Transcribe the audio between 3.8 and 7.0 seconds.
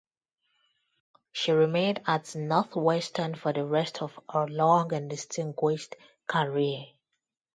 of her long and distinguished career.